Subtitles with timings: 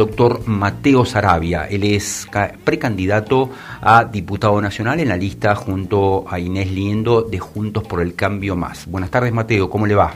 [0.00, 1.66] doctor Mateo Sarabia.
[1.66, 2.26] Él es
[2.64, 3.50] precandidato
[3.82, 8.56] a diputado nacional en la lista junto a Inés Liendo de Juntos por el Cambio
[8.56, 8.86] Más.
[8.86, 10.14] Buenas tardes, Mateo, ¿cómo le va?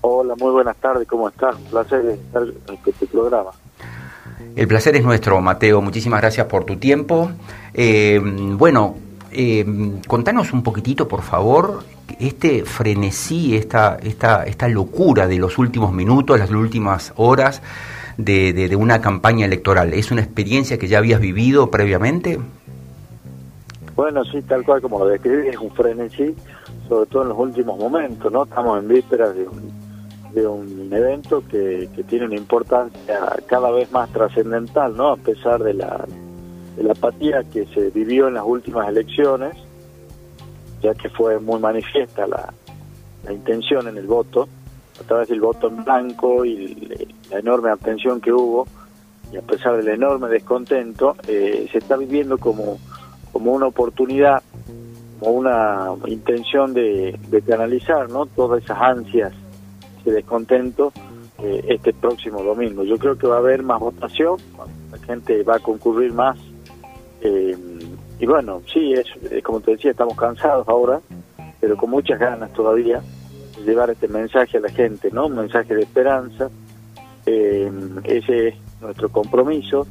[0.00, 1.54] Hola, muy buenas tardes, ¿cómo estás?
[1.56, 3.50] Un placer estar en este programa.
[4.56, 5.82] El placer es nuestro, Mateo.
[5.82, 7.30] Muchísimas gracias por tu tiempo.
[7.74, 8.18] Eh,
[8.56, 8.96] bueno,
[9.30, 9.64] eh,
[10.08, 11.84] contanos un poquitito, por favor,
[12.18, 17.60] este frenesí, esta, esta, esta locura de los últimos minutos, las últimas horas
[18.16, 19.94] de, de, una campaña electoral.
[19.94, 22.38] ¿Es una experiencia que ya habías vivido previamente?
[23.94, 26.34] Bueno, sí, tal cual como lo describí, es un frenesí,
[26.88, 28.44] sobre todo en los últimos momentos, ¿no?
[28.44, 29.70] Estamos en vísperas de un,
[30.32, 35.08] de un evento que, que tiene una importancia cada vez más trascendental, ¿no?
[35.08, 36.06] A pesar de la
[36.76, 39.56] de la apatía que se vivió en las últimas elecciones,
[40.82, 42.52] ya que fue muy manifiesta la,
[43.30, 44.48] intención en el voto,
[45.02, 48.66] a través del voto en blanco y la enorme abstención que hubo,
[49.32, 52.78] y a pesar del enorme descontento, eh, se está viviendo como,
[53.32, 54.42] como una oportunidad,
[55.18, 58.26] como una intención de, de canalizar ¿no?
[58.26, 59.32] todas esas ansias,
[60.00, 60.92] ese descontento,
[61.38, 62.84] eh, este próximo domingo.
[62.84, 64.36] Yo creo que va a haber más votación,
[64.90, 66.38] la gente va a concurrir más
[67.22, 67.56] eh,
[68.18, 69.06] y bueno, sí, es,
[69.42, 71.00] como te decía, estamos cansados ahora,
[71.60, 73.00] pero con muchas ganas todavía
[73.64, 75.26] llevar este mensaje a la gente, ¿no?
[75.26, 76.50] Un mensaje de esperanza.
[77.26, 77.70] Eh,
[78.04, 79.86] ese es nuestro compromiso,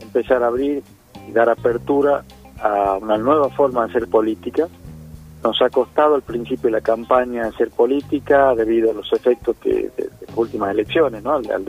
[0.00, 0.82] empezar a abrir
[1.26, 2.24] y dar apertura
[2.60, 4.68] a una nueva forma de hacer política.
[5.42, 9.90] Nos ha costado al principio de la campaña hacer política debido a los efectos que,
[9.96, 11.34] de, las últimas elecciones, ¿no?
[11.34, 11.64] al, al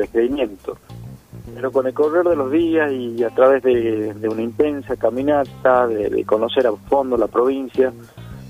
[1.56, 6.24] pero con el correr de los días y a través de, una intensa caminata, de,
[6.26, 7.94] conocer a fondo la provincia,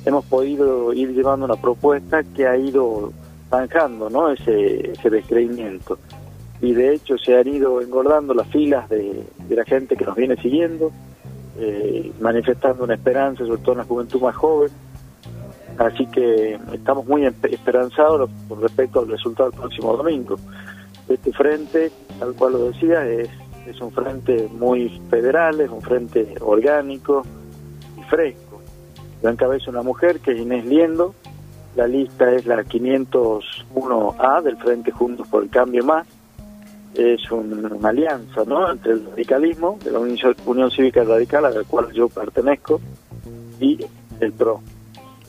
[0.05, 3.11] hemos podido ir llevando una propuesta que ha ido
[3.49, 5.97] zanjando ese, descreimiento.
[6.61, 10.35] Y de hecho se han ido engordando las filas de, la gente que nos viene
[10.37, 10.91] siguiendo,
[11.57, 14.69] eh, manifestando una esperanza, sobre todo en la juventud más joven.
[15.77, 20.37] Así que estamos muy esperanzados con respecto al resultado del próximo domingo.
[21.09, 27.23] Este frente tal cual lo decía, es un frente muy federal, es un frente orgánico
[27.97, 28.44] y fresco.
[29.25, 31.15] Lo encabeza una mujer que es Inés Liendo,
[31.75, 36.05] la lista es la 501A del Frente Juntos por el Cambio Más,
[36.93, 38.71] es una alianza ¿no?
[38.71, 42.79] entre el radicalismo, de la Unión, Cívica Radical a la cual yo pertenezco,
[43.59, 43.83] y
[44.19, 44.61] el PRO.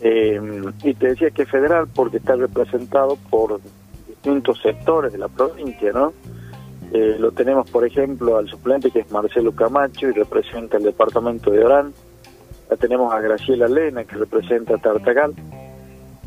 [0.02, 3.58] Eh, y te decía que es federal porque está representado por
[4.06, 6.12] distintos sectores de la provincia, ¿no?
[6.92, 11.50] Eh, lo tenemos, por ejemplo, al suplente que es Marcelo Camacho y representa el departamento
[11.50, 11.94] de Orán.
[12.68, 15.34] La tenemos a Graciela Lena que representa Tartagal,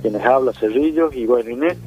[0.01, 1.77] quienes habla Cerrillos y bueno, Inés.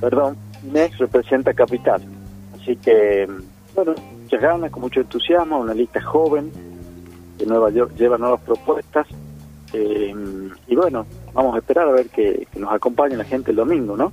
[0.00, 2.02] Perdón, Inés representa Capital.
[2.60, 3.28] Así que,
[3.74, 6.52] bueno, muchas ganas, con mucho entusiasmo, una lista joven
[7.38, 9.06] que Nueva York lleva nuevas propuestas.
[9.72, 10.14] Eh,
[10.68, 13.96] y bueno, vamos a esperar a ver que, que nos acompañe la gente el domingo,
[13.96, 14.12] ¿no?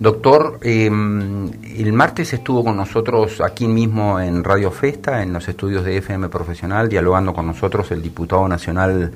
[0.00, 5.84] Doctor, em, el martes estuvo con nosotros aquí mismo en Radio Festa, en los estudios
[5.84, 9.10] de FM Profesional, dialogando con nosotros el diputado nacional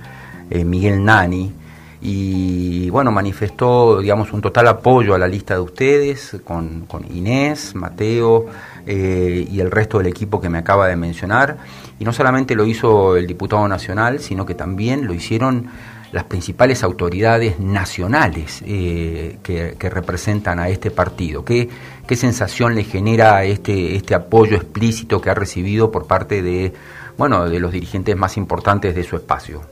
[0.51, 1.53] eh, Miguel Nani.
[2.01, 8.47] Y bueno, manifestó, digamos, un total apoyo a la lista de ustedes, con, Inés, Mateo
[8.85, 11.59] eh, y el resto del equipo que me acaba de mencionar.
[12.01, 15.69] Y no solamente lo hizo el diputado nacional, sino que también lo hicieron
[16.13, 21.45] las principales autoridades nacionales eh, que, representan a este partido.
[21.45, 21.69] ¿Qué,
[22.07, 26.73] ¿Qué sensación le genera este, este apoyo explícito que ha recibido por parte de,
[27.17, 29.63] bueno, de los dirigentes más importantes de su espacio?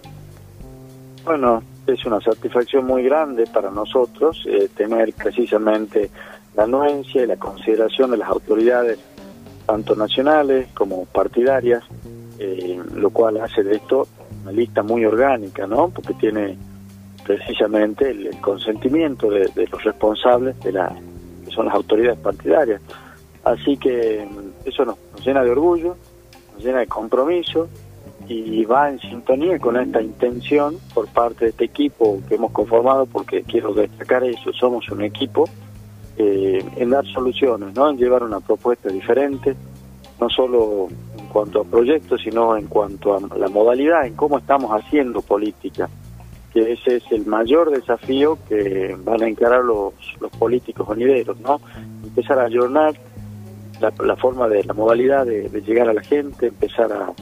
[1.24, 6.10] Bueno, es una satisfacción muy grande para nosotros eh, tener precisamente
[6.56, 8.98] la anuencia y la consideración de las autoridades,
[9.66, 11.84] tanto nacionales como partidarias,
[12.38, 14.08] eh, lo cual hace de esto
[14.50, 15.88] lista muy orgánica, ¿no?
[15.88, 16.56] Porque tiene
[17.24, 20.94] precisamente el, consentimiento de, los responsables de la
[21.44, 22.80] que son las autoridades partidarias.
[23.44, 25.96] Así que mm, eso nos, llena de orgullo,
[26.54, 27.68] nos llena de compromiso
[28.28, 33.06] y va en sintonía con esta intención por parte de este equipo que hemos conformado,
[33.06, 35.48] porque quiero destacar eso, somos un equipo
[36.16, 37.88] eh, en dar soluciones, ¿no?
[37.88, 39.56] En llevar una propuesta diferente,
[40.20, 40.88] no solo
[41.32, 45.88] cuanto a proyectos, sino en cuanto a la modalidad, en cómo estamos haciendo política,
[46.52, 51.60] que ese es el mayor desafío que van a encarar los, los políticos venideros, ¿no?
[52.04, 52.94] Empezar a ayornar
[53.80, 57.12] la, forma de la modalidad de, llegar a la gente, empezar a,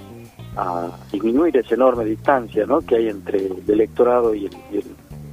[1.12, 2.80] disminuir esa enorme distancia ¿no?
[2.80, 4.84] que hay entre el electorado y el,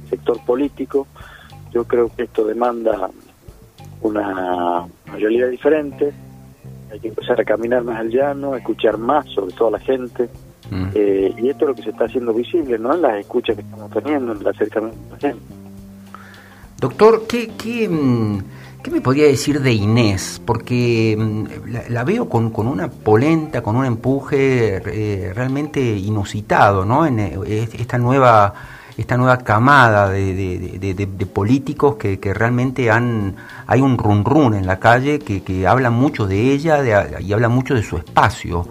[0.08, 1.08] sector político.
[1.72, 3.10] Yo creo que esto demanda
[4.02, 6.12] una realidad diferente,
[6.90, 9.78] hay que empezar a caminar más al llano, a escuchar más sobre todo a la
[9.78, 10.28] gente,
[10.70, 10.86] mm.
[10.94, 12.94] eh, y esto es lo que se está haciendo visible, ¿no?
[12.94, 15.42] En las escuchas que estamos teniendo, en el acercamiento a la gente.
[16.78, 18.38] Doctor, ¿qué, qué, mm,
[18.82, 20.40] ¿qué me podría decir de Inés?
[20.44, 27.06] Porque mm, la, veo con, con, una polenta, con un empuje eh, realmente inusitado, ¿no?
[27.06, 28.52] En esta nueva
[28.96, 35.18] esta nueva camada de, políticos que, realmente han hay un run run en la calle
[35.18, 38.66] que, que habla mucho de ella y habla mucho de su espacio.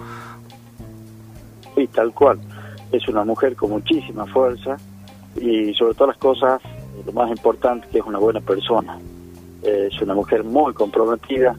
[1.76, 2.40] Sí, tal cual.
[2.92, 4.78] Es una mujer con muchísima fuerza
[5.36, 6.62] y sobre todas las cosas,
[7.06, 8.98] lo más importante que es una buena persona.
[9.62, 11.56] Es una mujer muy comprometida,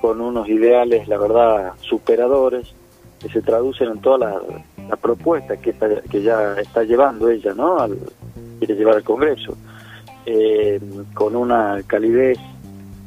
[0.00, 2.72] con unos ideales, la verdad, superadores,
[3.20, 4.40] que se traducen en toda la,
[4.90, 5.74] la propuesta que,
[6.10, 7.78] que ya está llevando ella, ¿no?
[7.78, 7.96] Al,
[8.58, 9.56] quiere llevar al Congreso,
[10.26, 10.80] eh,
[11.14, 12.38] con una calidez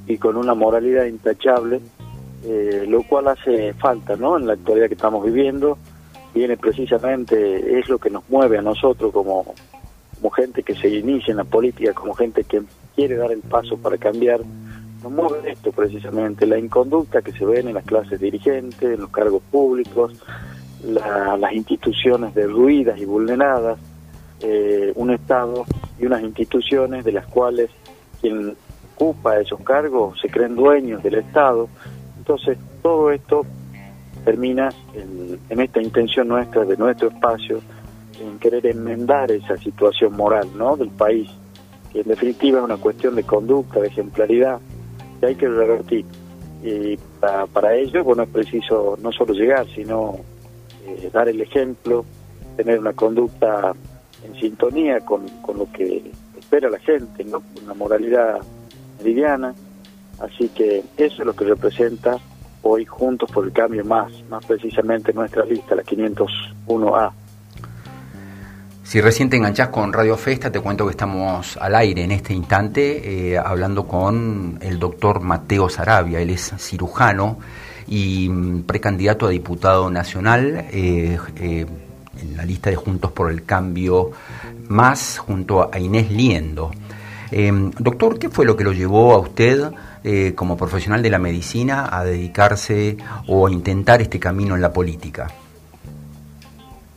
[0.07, 1.81] y con una moralidad intachable,
[2.45, 4.37] eh, lo cual hace falta, ¿no?
[4.37, 5.77] En la actualidad que estamos viviendo,
[6.33, 9.53] viene precisamente, es lo que nos mueve a nosotros como,
[10.15, 12.63] como gente que se inicia en la política, como gente que
[12.95, 14.39] quiere dar el paso para cambiar,
[15.03, 19.09] nos mueve esto precisamente, la inconducta que se ven en las clases dirigentes, en los
[19.09, 20.13] cargos públicos,
[20.83, 23.79] las instituciones derruidas y vulneradas,
[24.41, 25.65] eh, un Estado
[25.99, 27.69] y unas instituciones de las cuales
[28.19, 28.55] quien
[28.95, 31.69] ocupa esos cargos se creen dueños del Estado.
[32.17, 33.45] Entonces, todo esto
[34.25, 37.61] termina en, en esta intención nuestra, de nuestro espacio,
[38.21, 40.77] en querer enmendar esa situación moral ¿no?
[40.77, 41.29] del país,
[41.91, 44.59] que en definitiva es una cuestión de conducta, de ejemplaridad,
[45.19, 46.05] que hay que revertir.
[46.63, 50.19] Y para, para ello, bueno, es preciso no solo llegar, sino
[50.85, 52.05] eh, dar el ejemplo,
[52.55, 53.73] tener una conducta
[54.23, 57.41] en sintonía con, con lo que espera la gente, ¿no?
[57.63, 58.39] una moralidad
[59.03, 59.53] liviana.
[60.19, 62.19] Así que eso es lo que representa
[62.61, 67.11] hoy Juntos por el Cambio más, más precisamente nuestra lista, la 501A.
[68.83, 72.33] Si recién te enganchás con Radio Festa, te cuento que estamos al aire en este
[72.33, 76.19] instante eh, hablando con el doctor Mateo Sarabia.
[76.19, 77.39] Él es cirujano
[77.87, 81.65] y mm, precandidato a diputado nacional eh, eh,
[82.21, 84.11] en la lista de Juntos por el Cambio
[84.67, 86.71] más junto a Inés Liendo.
[87.31, 89.71] Em, doctor, ¿qué fue lo que lo llevó a usted
[90.03, 92.97] eh, como profesional de la medicina a dedicarse
[93.27, 95.31] o a intentar este camino en la política?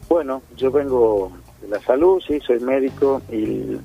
[0.08, 3.78] Bueno, yo vengo de la salud, sí, soy médico y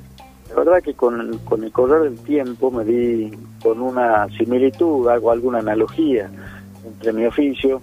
[0.50, 3.32] la verdad que con, con el correr del tiempo me di
[3.64, 6.30] con una similitud, hago alguna analogía
[7.02, 7.82] entre mi oficio,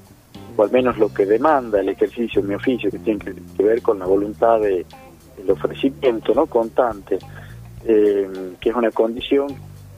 [0.57, 3.83] o al menos lo que demanda el ejercicio de mi oficio, que tiene que, ver
[3.83, 4.87] con la voluntad de,
[5.37, 7.19] del ofrecimiento no constante,
[7.85, 8.29] eh,
[8.61, 9.49] que es una condición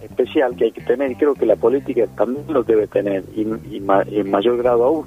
[0.03, 3.43] especial que hay que tener, y creo que la política también lo debe tener, y,
[3.43, 5.07] en mayor grado aún.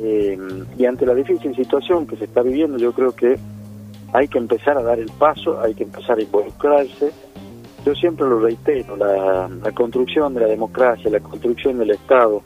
[0.00, 0.38] Eh,
[0.78, 3.36] y ante la difícil situación que se está viviendo, yo creo que
[4.12, 7.10] hay que empezar a dar el paso, hay que empezar a involucrarse.
[7.84, 12.42] Yo siempre lo reitero, la construcción de la democracia, la construcción del Estado,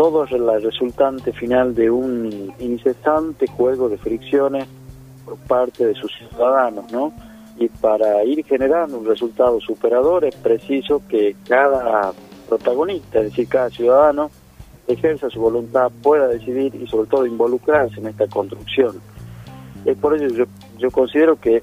[0.00, 4.66] todo es la resultante final de un incesante juego de fricciones
[5.26, 7.12] por parte de sus ciudadanos, ¿no?
[7.58, 12.14] Y para ir generando un resultado superador es preciso que cada
[12.48, 14.30] protagonista, es decir, cada ciudadano,
[14.88, 18.98] ejerza su voluntad, pueda decidir y sobre todo involucrarse en esta construcción.
[19.84, 20.44] Es por ello yo,
[20.78, 21.62] yo considero que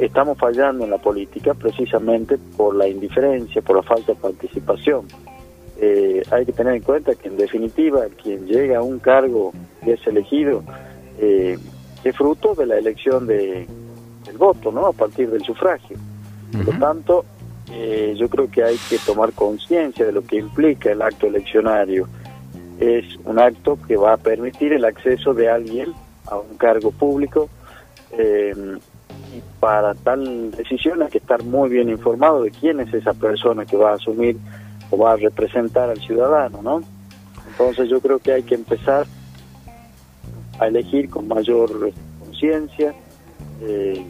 [0.00, 5.06] estamos fallando en la política precisamente por la indiferencia, por la falta de participación
[5.80, 9.52] eh, hay que tener en cuenta que en definitiva quien llega a un cargo
[9.84, 10.62] y es elegido
[11.18, 11.58] eh,
[12.04, 13.66] es fruto de la elección de,
[14.24, 14.86] del voto, ¿no?
[14.86, 15.96] A partir del sufragio.
[16.52, 17.24] Por lo tanto,
[17.72, 22.06] eh, yo creo que hay que tomar conciencia de lo que implica el acto eleccionario.
[22.78, 25.92] Es un acto que va a permitir el acceso de alguien
[26.26, 27.48] a un cargo público
[28.16, 33.64] y para tal decisión hay que estar muy bien informado de quién es esa persona
[33.64, 34.36] que va a asumir
[34.96, 36.80] va a representar al ciudadano, ¿no?
[37.48, 39.06] Entonces yo creo que hay que empezar
[40.58, 42.94] a elegir con mayor conciencia
[43.60, 44.04] eh,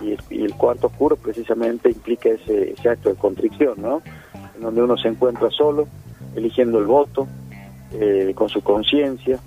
[0.00, 4.02] y, el cuarto oscuro precisamente implica ese, acto de contrición, ¿no?
[4.56, 5.86] En donde uno se encuentra solo,
[6.34, 7.28] eligiendo el voto,
[7.92, 9.38] eh, con su conciencia.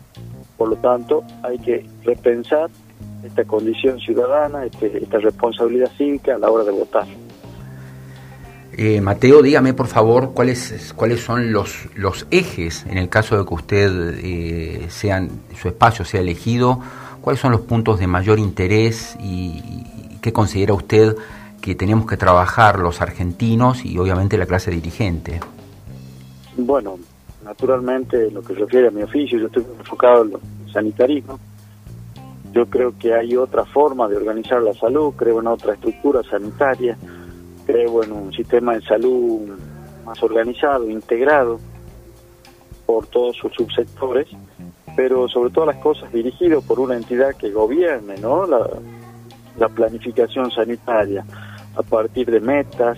[0.58, 2.70] Por lo tanto, hay que repensar
[3.24, 7.06] esta condición ciudadana, este, esta responsabilidad cívica a la hora de votar.
[8.78, 13.46] Eh, Mateo, dígame por favor cuáles cuáles son los, los ejes en el caso de
[13.46, 16.82] que usted eh, sean, su espacio sea elegido,
[17.22, 21.16] cuáles son los puntos de mayor interés y, qué considera usted
[21.62, 25.40] que tenemos que trabajar los argentinos y obviamente la clase dirigente.
[26.58, 26.98] Bueno,
[27.44, 30.40] naturalmente, en lo que refiere a mi oficio, yo estoy enfocado en lo
[30.74, 31.40] sanitarismo.
[32.52, 36.98] Yo creo que hay otra forma de organizar la salud, creo en otra estructura sanitaria,
[37.66, 39.50] creo en un sistema de salud
[40.06, 41.60] más organizado, integrado
[42.86, 44.28] por todos sus subsectores,
[44.96, 48.46] pero sobre todas las cosas dirigido por una entidad que gobierne ¿no?
[48.46, 48.68] la,
[49.58, 51.26] la planificación sanitaria
[51.76, 52.98] a partir de metas,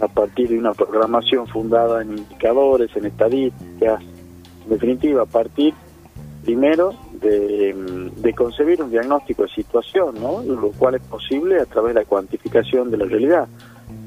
[0.00, 5.74] a partir de una programación fundada en indicadores, en estadísticas, en definitiva, a partir
[6.46, 10.42] primero de, concebir un diagnóstico de situación, ¿no?
[10.42, 13.48] lo cual es posible a través de la cuantificación de la realidad.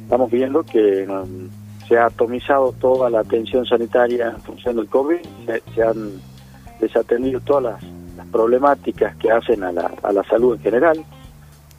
[0.04, 1.50] Estamos viendo que um,
[1.88, 5.18] se ha atomizado toda la atención sanitaria en función del COVID,
[5.76, 6.12] se, han
[6.80, 7.84] desatendido todas las,
[8.32, 11.04] problemáticas que hacen a la, a la salud en general,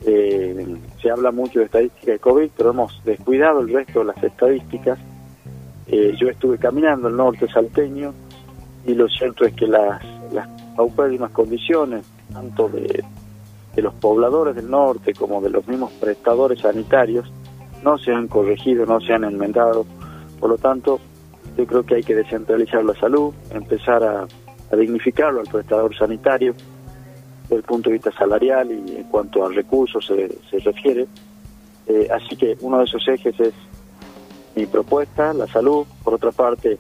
[0.05, 0.67] eh,
[1.01, 4.99] se habla mucho de estadística de COVID, pero hemos descuidado el resto de las estadísticas.
[5.87, 8.13] Eh, yo estuve caminando el norte salteño
[8.87, 10.01] y lo cierto es que las
[10.81, 13.05] paupérrimas condiciones, tanto de,
[13.75, 17.31] de los pobladores del norte como de los mismos prestadores sanitarios,
[17.85, 19.85] no se han corregido, no se han enmendado.
[20.39, 20.99] Por lo tanto,
[21.55, 24.27] yo creo que hay que descentralizar la salud, empezar a,
[24.73, 26.55] a dignificarlo al prestador sanitario,
[27.43, 31.07] desde el punto de vista salarial y en cuanto a recursos se, se refiere.
[31.89, 33.53] Eh, así que uno de esos ejes es
[34.57, 35.85] mi propuesta, la salud.
[36.03, 36.79] Por otra parte,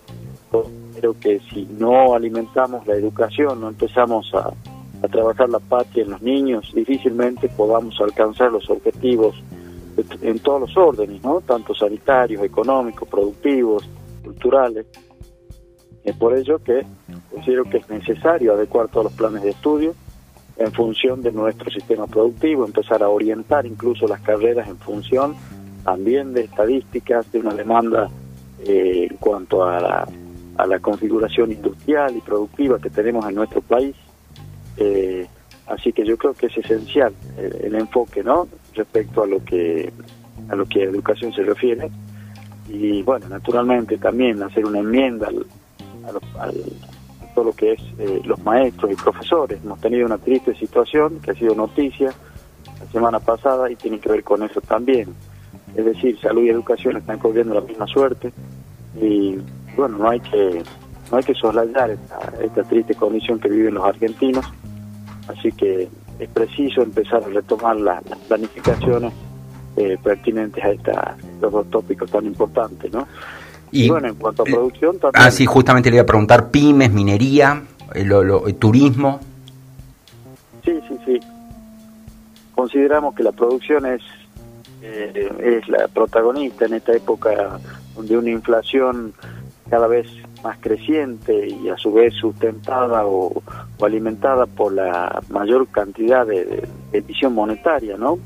[0.96, 4.52] creo que si no alimentamos la educación, no empezamos a,
[5.08, 9.34] trabajar la patria en los niños, difícilmente podamos alcanzar los objetivos
[10.20, 11.40] en todos los órdenes, ¿no?
[11.40, 13.88] tanto sanitarios, económicos, productivos,
[14.22, 14.84] culturales.
[16.04, 16.84] Es por ello que
[17.32, 19.94] considero que es necesario adecuar todos los planes de estudio
[20.58, 25.34] en función de nuestro sistema productivo, empezar a orientar incluso las carreras en función
[25.82, 28.10] también de estadísticas, de una demanda
[28.66, 30.08] eh, en cuanto a la,
[30.62, 33.94] a la, configuración industrial y productiva que tenemos en nuestro país.
[34.76, 35.26] Eh,
[35.66, 38.48] así que yo creo que es esencial el, el, enfoque, ¿no?
[38.74, 39.92] Respecto a lo que
[40.48, 41.90] a lo que a educación se refiere
[42.68, 45.44] y bueno, naturalmente también hacer una enmienda al,
[46.38, 46.54] al,
[47.34, 49.60] todo lo que es eh, los maestros y profesores.
[49.64, 52.12] Hemos tenido una triste situación que ha sido noticia
[52.78, 55.08] la semana pasada y tiene que ver con eso también.
[55.74, 58.32] Es decir, salud y educación están corriendo la misma suerte
[59.00, 59.36] y
[59.80, 60.62] bueno, no hay que
[61.10, 64.46] no hay que soslayar esta, esta triste condición que viven los argentinos,
[65.26, 69.12] así que es preciso empezar a retomar las planificaciones
[69.76, 73.08] eh, pertinentes a esta, los dos tópicos tan importantes, ¿no?
[73.72, 75.24] Y, bueno, en cuanto a producción también.
[75.24, 77.62] Ah, sí, justamente le iba a preguntar: pymes, minería,
[77.94, 79.20] el, lo, el turismo.
[80.64, 81.20] Sí, sí, sí.
[82.54, 84.02] Consideramos que la producción es,
[84.82, 87.60] eh, es la protagonista en esta época
[87.94, 89.14] donde una inflación
[89.70, 90.06] cada vez
[90.42, 93.42] más creciente y a su vez sustentada o,
[93.80, 98.18] alimentada por la mayor cantidad de, de emisión monetaria, ¿no?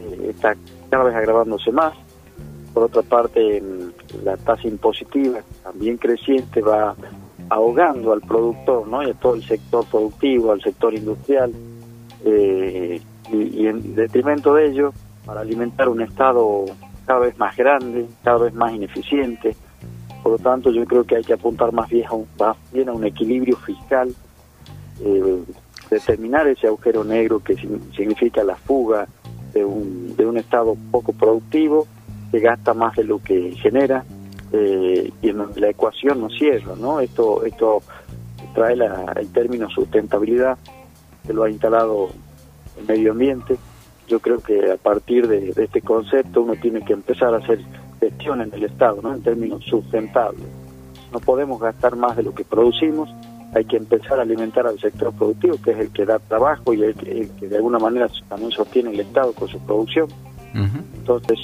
[0.00, 0.54] Eh, está
[0.88, 1.94] cada vez agravándose más.
[2.72, 3.62] Por otra parte,
[4.22, 6.94] la tasa impositiva también creciente va
[7.48, 9.02] ahogando al productor ¿no?
[9.02, 11.52] y a todo el sector productivo, al sector industrial,
[12.24, 13.00] eh,
[13.32, 14.92] y, y, en detrimento de ello,
[15.24, 16.64] para alimentar un Estado
[17.06, 19.56] cada vez más grande, cada vez más ineficiente.
[20.26, 22.04] Por lo tanto, yo creo que hay que apuntar más bien
[22.88, 24.12] a un, equilibrio fiscal,
[25.00, 25.38] eh,
[25.88, 29.06] determinar ese agujero negro que significa la fuga
[29.54, 31.86] de un, Estado poco productivo,
[32.32, 34.04] que gasta más de lo que genera,
[34.50, 36.98] eh, y la ecuación no cierra, ¿no?
[36.98, 37.82] Esto, esto
[38.52, 40.58] trae el término sustentabilidad,
[41.24, 42.08] que lo ha instalado
[42.76, 43.58] el medio ambiente.
[44.08, 47.60] Yo creo que a partir de este concepto uno tiene que empezar a hacer
[48.08, 49.14] gestión en el Estado, ¿no?
[49.14, 50.46] En términos sustentables.
[51.12, 53.08] No podemos gastar más de lo que producimos,
[53.54, 56.82] hay que empezar a alimentar al sector productivo, que es el que da trabajo y
[56.82, 60.08] el que, el que de alguna manera también sostiene el Estado con su producción.
[60.54, 60.82] Uh -huh.
[60.98, 61.38] Entonces,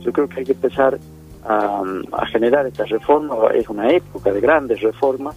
[0.00, 0.98] yo creo que hay que empezar
[1.44, 3.34] a, a, generar esta reforma.
[3.54, 5.36] Es una época de grandes reformas,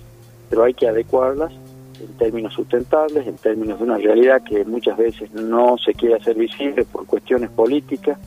[0.50, 1.54] pero hay que adecuarlas
[2.00, 6.36] en términos sustentables, en términos de una realidad que muchas veces no se quiere hacer
[6.36, 8.18] visible por cuestiones políticas.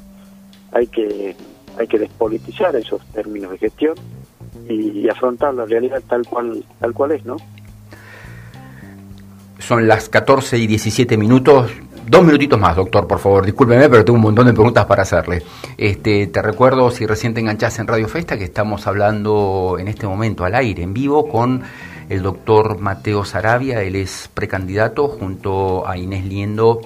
[0.72, 1.34] Hay que,
[1.78, 3.94] hay que despolitizar esos términos de gestión
[4.68, 7.36] y, afrontar la realidad tal cual, tal cual es, ¿no?
[9.58, 11.70] Son las 14 y 17 minutos.
[12.06, 13.44] Dos minutitos más, doctor, por favor.
[13.44, 15.42] Discúlpeme, pero tengo un montón de preguntas para hacerle.
[15.76, 20.06] Este, te recuerdo, si recién te enganchás en Radio Festa, que estamos hablando en este
[20.06, 21.62] momento al aire, en vivo, con
[22.08, 23.82] el doctor Mateo Sarabia.
[23.82, 26.80] Él es precandidato junto a Inés Liendo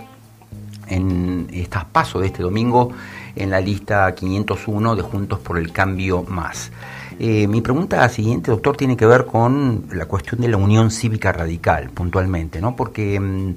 [0.88, 2.92] en estas pasos de este domingo
[3.36, 6.70] en la lista 501 de Juntos por el Cambio Más.
[7.18, 11.32] Eh, mi pregunta siguiente, doctor, tiene que ver con la cuestión de la unión cívica
[11.32, 12.74] radical, puntualmente, ¿no?
[12.74, 13.54] Porque mm,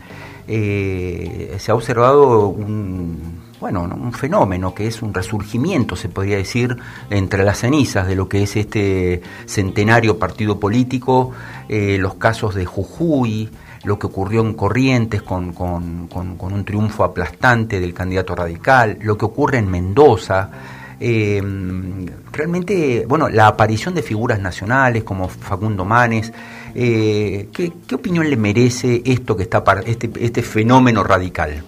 [0.48, 6.78] eh, se ha observado un, bueno, un fenómeno que es un resurgimiento, se podría decir,
[7.10, 11.32] entre las cenizas de lo que es este centenario partido político,
[11.68, 13.50] eh, los casos de Jujuy,
[13.88, 16.10] lo que ocurrió en Corrientes con, con,
[16.42, 20.50] un triunfo aplastante del candidato radical, lo que ocurre en Mendoza.
[21.00, 21.42] Eh,
[22.34, 26.34] realmente, bueno, la aparición de figuras nacionales como Facundo Manes,
[26.76, 31.64] eh, ¿qué, opinión le merece esto que está este, este fenómeno radical?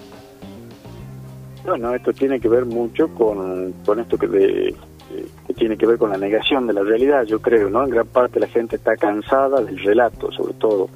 [1.66, 6.10] Bueno, esto tiene que ver mucho con, con esto que, que tiene que ver con
[6.10, 7.86] la negación de la realidad, yo creo, ¿no?
[7.86, 10.90] En gran parte la gente está cansada del relato, sobre todo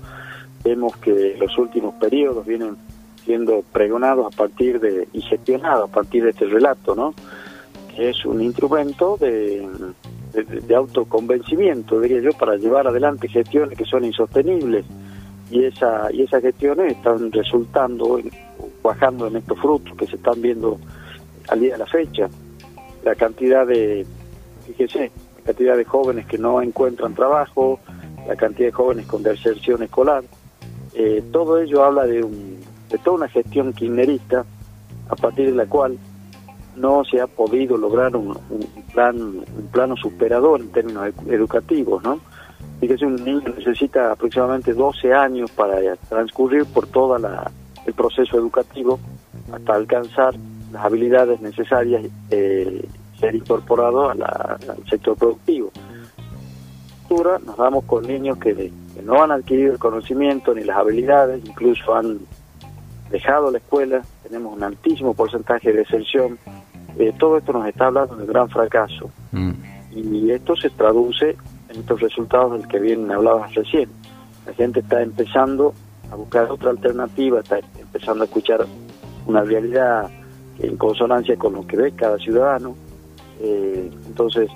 [0.63, 2.77] Vemos que los últimos periodos vienen
[3.25, 7.13] siendo pregonados a partir de y gestionados a partir de este relato, ¿no?
[7.95, 9.67] Que es un instrumento de,
[10.33, 14.85] de, autoconvencimiento, diría yo, para llevar adelante gestiones que son insostenibles
[15.51, 18.19] y esa y esas gestiones están resultando
[18.81, 20.79] bajando en estos frutos que se están viendo
[21.49, 22.29] al día de la fecha.
[23.03, 24.05] La cantidad de,
[24.65, 27.79] fíjese, la cantidad de jóvenes que no encuentran trabajo,
[28.27, 30.23] la cantidad de jóvenes con deserción escolar,
[30.95, 32.59] eh, todo ello habla de, un,
[32.89, 34.45] de toda una gestión kirchnerista
[35.09, 35.97] a partir de la cual
[36.75, 38.37] no se ha podido lograr un,
[38.93, 42.19] plan un plano superador en términos educativos, ¿no?
[42.79, 48.99] Fíjese, un niño necesita aproximadamente 12 años para transcurrir por todo el proceso educativo
[49.51, 50.33] hasta alcanzar
[50.71, 52.85] las habilidades necesarias eh,
[53.19, 54.19] ser incorporado al
[54.89, 55.71] sector productivo.
[57.45, 58.71] Nos damos con niños que
[59.01, 62.19] no han adquirido el conocimiento ni las habilidades, incluso han
[63.09, 66.37] dejado la escuela, tenemos un altísimo porcentaje de deserción.
[66.97, 69.09] Eh, todo esto nos está hablando de un gran fracaso.
[69.31, 69.51] Mm.
[69.95, 71.35] Y esto se traduce
[71.69, 73.89] en estos resultados del que bien hablabas recién.
[74.45, 75.73] La gente está empezando
[76.11, 78.65] a buscar otra alternativa, está empezando a escuchar
[79.25, 80.09] una realidad
[80.59, 82.75] en consonancia con lo que ve cada ciudadano.
[83.39, 84.49] Eh, entonces,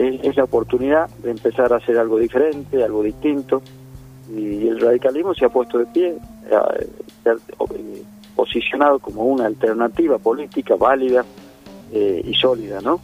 [0.00, 3.62] es, la oportunidad de empezar a hacer algo diferente, algo distinto,
[4.34, 6.14] y el radicalismo se ha puesto de pie,
[6.48, 6.54] se
[7.30, 8.02] ha eh,
[8.34, 11.24] posicionado como una alternativa política válida
[11.92, 13.00] eh, y sólida, ¿no?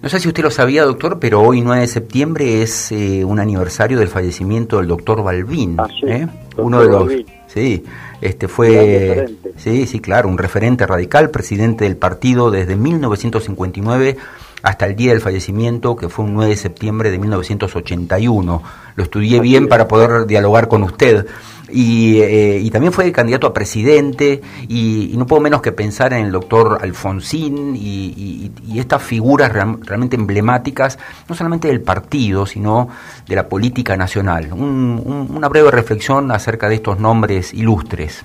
[0.00, 3.40] No sé si usted lo sabía, doctor, pero hoy 9 de septiembre es eh, un
[3.40, 5.76] aniversario del fallecimiento del doctor Balbín.
[5.78, 6.26] Ah, sí,
[6.58, 7.12] Uno de los...
[7.46, 7.82] Sí,
[8.20, 9.26] este fue...
[9.56, 14.18] Sí, sí, claro, un referente radical, presidente del partido desde 1959
[14.64, 18.62] hasta el día del fallecimiento, que fue un 9 de septiembre de 1981.
[18.96, 21.26] Lo estudié bien para poder dialogar con usted.
[21.70, 26.26] Y, eh, y, también fue candidato a presidente y, no puedo menos que pensar en
[26.26, 30.98] el doctor Alfonsín y, estas figuras realmente emblemáticas,
[31.28, 32.88] no solamente del partido, sino
[33.26, 34.50] de la política nacional.
[34.52, 38.24] una breve reflexión acerca de estos nombres ilustres.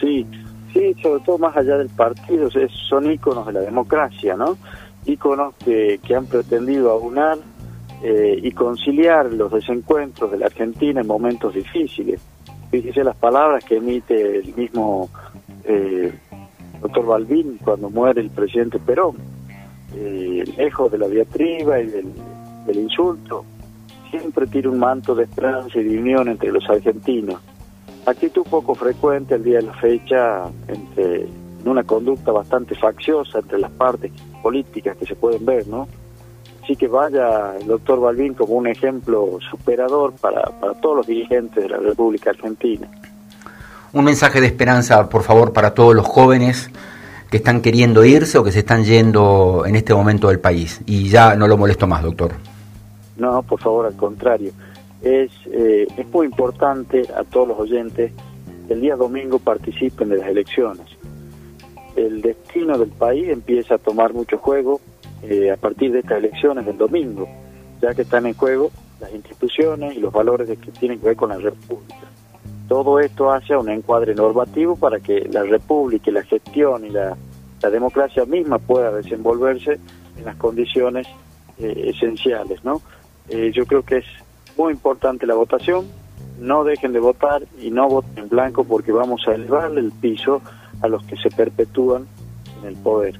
[0.00, 0.26] Sí,
[0.72, 2.48] sí, sobre todo más allá del partido,
[2.88, 4.56] son íconos de la democracia, ¿no?
[5.06, 7.38] Íconos que, que han pretendido aunar
[8.06, 12.20] eh, y conciliar los desencuentros de la Argentina en momentos difíciles.
[12.70, 15.08] Fíjese las palabras que emite el mismo
[15.64, 16.12] eh,
[16.82, 19.16] doctor Balbín cuando muere el presidente Perón,
[19.96, 23.46] eh, lejos de la diatriba y del, insulto,
[24.10, 27.40] siempre tiene un manto de esperanza y de unión entre los argentinos.
[28.04, 33.58] Actitud poco frecuente el día de la fecha entre en una conducta bastante facciosa entre
[33.60, 34.12] las partes
[34.44, 35.88] políticas que se pueden ver, ¿no?
[36.62, 41.62] Así que vaya el doctor Balbín como un ejemplo superador para, para todos los dirigentes
[41.62, 42.86] de la República Argentina.
[43.94, 46.70] Un mensaje de esperanza, por favor, para todos los jóvenes
[47.30, 50.82] que están queriendo irse o que se están yendo en este momento del país.
[50.84, 52.32] Y ya no lo molesto más, doctor.
[53.16, 54.52] No, por favor, al contrario.
[55.00, 58.12] Es, eh, es muy importante a todos los oyentes
[58.66, 60.93] que el día domingo participen de las elecciones
[61.96, 64.80] el destino del país empieza a tomar mucho juego
[65.22, 67.28] eh, a partir de estas elecciones del domingo,
[67.80, 71.30] ya que están en juego las instituciones y los valores que tienen que ver con
[71.30, 71.96] la República.
[72.68, 77.16] Todo esto hace un encuadre normativo para que la República y la gestión y la,
[77.70, 79.80] democracia misma pueda desenvolverse
[80.18, 81.06] en las condiciones
[81.58, 82.62] eh, esenciales.
[82.62, 82.82] ¿no?
[83.30, 84.04] Eh, yo creo que es
[84.58, 85.86] muy importante la votación,
[86.38, 90.42] no dejen de votar y no voten en blanco porque vamos a elevarle el piso
[90.84, 92.06] a los que se perpetúan
[92.60, 93.18] en el poder.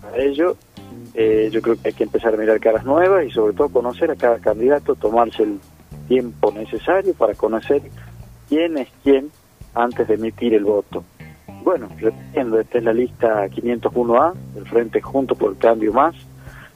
[0.00, 0.56] Para ello,
[1.14, 4.10] eh, yo creo que hay que empezar a mirar caras nuevas y sobre todo conocer
[4.10, 5.58] a cada candidato, tomarse el
[6.06, 7.82] tiempo necesario para conocer
[8.48, 9.30] quién es quién
[9.74, 11.02] antes de emitir el voto.
[11.64, 16.14] Bueno, repitiendo, esta es la lista 501A del Frente Junto por el Cambio Más.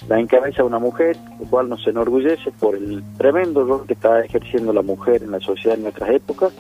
[0.08, 4.72] la encabeza una mujer, lo cual nos enorgullece por el tremendo rol que está ejerciendo
[4.72, 6.52] la mujer en la sociedad en nuestras épocas.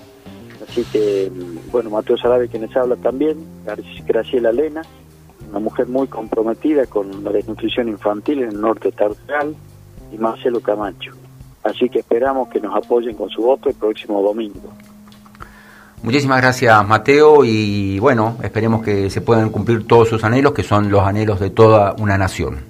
[0.70, 1.30] Así que,
[1.72, 3.38] bueno, Mateo Sarabia, quienes habla también,
[4.06, 4.82] Graciela Lena,
[5.50, 9.56] una mujer muy comprometida con la desnutrición infantil en el norte Tartal,
[10.12, 11.12] y Marcelo Camacho.
[11.62, 14.72] Así que esperamos que nos apoyen con su voto el próximo domingo.
[16.02, 20.90] Muchísimas gracias Mateo y bueno, esperemos que se puedan cumplir todos sus anhelos, que son
[20.90, 22.69] los anhelos de toda una nación.